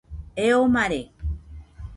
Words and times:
Eo 0.45 0.61
mare 0.75 1.01